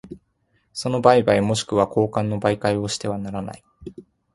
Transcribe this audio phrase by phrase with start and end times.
[0.73, 3.63] その売買若しくは交換の媒介をしてはならない。